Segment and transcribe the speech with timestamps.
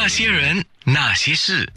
[0.00, 1.68] 那些人，那些事，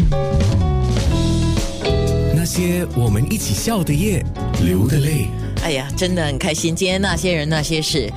[2.36, 4.24] 那些我们一起笑的夜，
[4.64, 5.26] 流的泪。
[5.64, 6.76] 哎呀，真的很开心！
[6.76, 8.14] 今天那些人那些事，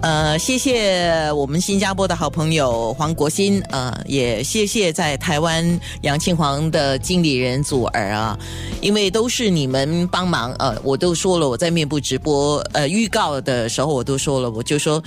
[0.00, 8.38] 呃，谢谢我们新加坡的好朋友黄国新，呃，也谢谢在台湾杨庆煌的经理人祖儿啊，
[8.86, 15.02] 因为都是你们帮忙，呃，我都说了，我在面部直播呃预告的时候我都说了，我就说。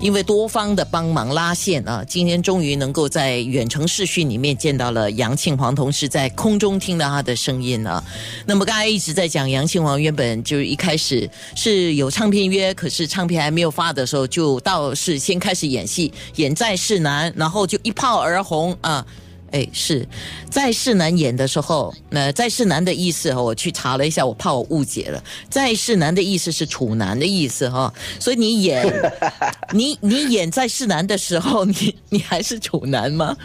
[0.00, 8.02] 因为多方的帮忙拉线啊，今天终于能够在远程视讯里面见到了杨庆煌，同事在空中听到他的声音啊。
[8.44, 19.06] 那么刚才一直在讲杨庆煌，原本就是一开始是有唱片约，可是唱片还没有发的时候，就倒是先开始演戏，演在世男，然后就一炮而红啊。
[19.52, 20.06] 哎，是
[20.50, 25.22] 在世男演的时候，那在世男的意思哈，我去查了一下，我怕我误解了。
[25.50, 28.82] 在世男的意思是处男的意思哈，所以你演
[29.72, 33.36] 你你演在世男的时候，你你还是处男吗？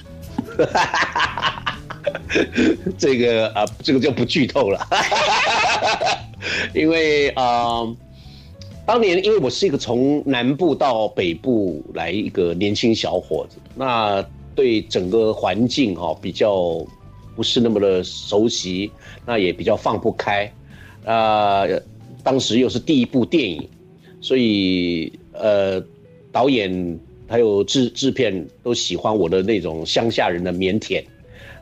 [2.97, 4.87] 这个啊，这个就不剧透了，
[6.73, 7.81] 因为啊，
[8.85, 14.25] 当年因为我是一个从南部到北部来一个年轻小伙子，那。
[14.57, 16.83] 对整个环境哈比较
[17.35, 18.91] 不是那么的熟悉，
[19.23, 20.51] 那也比较放不开，
[21.05, 21.61] 啊，
[22.23, 23.69] 当时又是第一部电影，
[24.19, 25.79] 所以呃，
[26.31, 31.05] 导演还有制制片都喜欢我的那种乡下人的腼腆，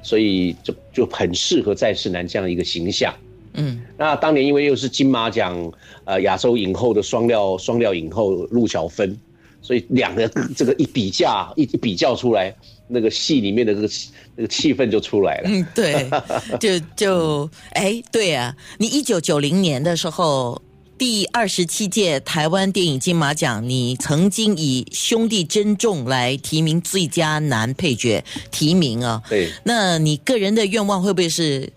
[0.02, 3.14] 所以就就很适合在世男这样一个形象。
[3.56, 5.70] 嗯，那当年因为又是金马奖
[6.06, 9.18] 呃亚洲影后的双料双料影后陆小芬，
[9.66, 12.54] 所以两个这个一比较一比较出来。
[12.88, 13.90] 那个戏里面的这个
[14.36, 15.50] 那个气氛就出来了。
[15.50, 16.08] 嗯，对，
[16.62, 20.62] 就就哎，对啊，你一九九零年的时候，
[20.96, 29.20] 第二十七届台湾电影金马奖，你曾经以兄弟珍重来提名最佳男配角提名啊。
[29.28, 31.74] 对，那你个人的愿望会不会是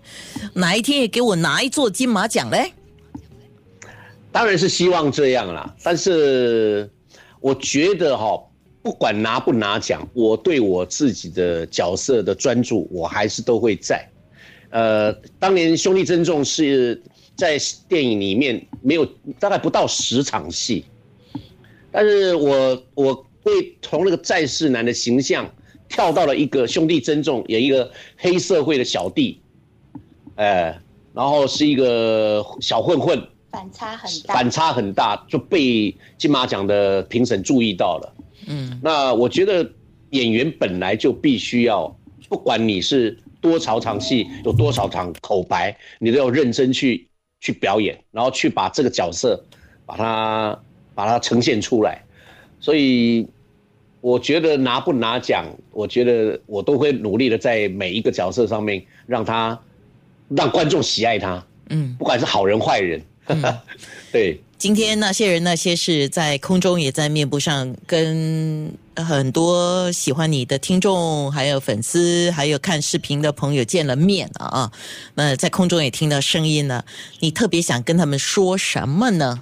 [0.53, 2.71] 哪一天也给我拿一座金马奖嘞？
[4.31, 6.87] 当然是希望这样啦，但是
[7.39, 8.43] 我觉得哈。
[8.81, 14.07] 不管拿不拿奖，我对我自己的角色的专注，我还是都会在。
[14.69, 16.99] 呃，当年兄弟珍重是
[17.35, 17.57] 在
[17.89, 19.05] 电影里面没有
[19.37, 20.85] 大概不到十场戏，
[21.91, 23.13] 但是我我
[23.43, 25.53] 会从那个在世男的形象
[25.89, 29.41] 跳到了一个兄弟珍重演一个黑社会的小弟，
[30.35, 30.79] 哎，
[31.13, 38.13] 然后是一个小混混，反差很大，反差很大，就被金马奖的评审注意到了。
[38.47, 39.69] 嗯，那我觉得
[40.11, 41.93] 演员本来就必须要，
[42.27, 47.07] 不管你是多少场戏，有多少场口白，你都要认真去
[47.39, 49.43] 去表演，然后去把这个角色，
[49.85, 50.59] 把它
[50.93, 52.03] 把它呈现出来。
[52.59, 53.27] 所以
[54.01, 59.59] 我觉得拿不拿奖，我觉得我都会努力的在每一个角色上面让他
[60.29, 61.45] 让观众喜爱他。
[61.69, 62.99] 嗯，不管是好人坏人，
[64.11, 64.39] 对。
[64.57, 74.71] 今天那些人那些事在空中也在面部上跟很多喜欢你的听众、还有粉丝、还有看视频的朋友见了面了啊！
[75.15, 76.83] 那在空中也听到声音了，
[77.21, 79.41] 你特别想跟他们说什么呢？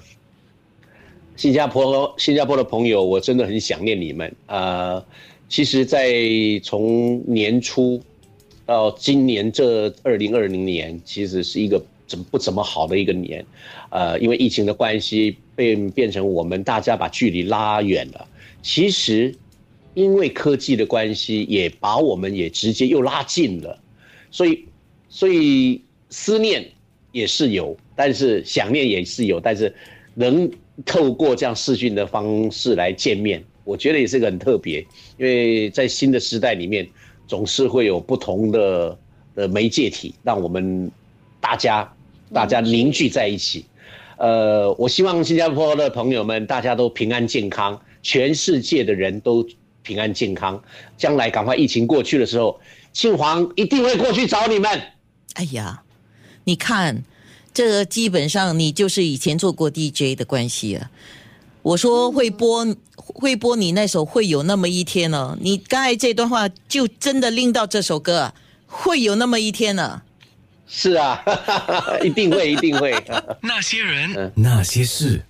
[1.35, 5.03] 新加坡新加坡的朋友，我真的很想念你们啊！
[5.49, 6.13] 其实，在
[6.63, 7.99] 从年初
[8.67, 11.83] 到今年这二零二零年，其实是一个。
[12.07, 13.45] 怎么不怎么好的一个年，
[13.89, 18.25] 呃，因为疫情的关系，变变成我们大家把距离拉远了。
[18.63, 19.35] 其实，
[19.93, 23.77] 因为科技的关系，也把我们也直接又拉近了。
[24.31, 24.65] 所以，
[25.09, 26.65] 所以思念
[27.11, 29.73] 也是有，但是想念也是有，但是
[30.15, 30.49] 能
[30.85, 34.79] 透过这样视讯的方式来见面，我觉得也是个很特别。
[35.17, 36.87] 因为在新的时代里面，
[37.27, 38.97] 总是会有不同的
[39.35, 40.89] 的媒介体，让我们
[41.41, 41.93] 大家。
[42.33, 43.65] 大家凝聚在一起，
[44.17, 49.47] 呃，我希望新加坡的朋友们大家都平安健康，全世界的人都
[49.81, 50.61] 平安健康。
[50.97, 52.59] 将来赶快疫情过去的时候，
[52.91, 54.81] 庆煌一定会过去找你们。
[55.33, 55.83] 哎呀，
[56.43, 57.03] 你看，
[57.53, 60.91] 这基本上你就是以前做过 DJ 的关系啊。
[61.63, 62.65] 我说会播
[62.95, 65.37] 会播你那首会有那么一天呢？
[65.41, 68.33] 你刚才这段话就真的令到这首歌
[68.65, 70.01] 会有那么一天呢。
[70.67, 71.23] 是啊，
[72.03, 72.93] 一定会，一定会。
[73.41, 75.21] 那些人，那些事。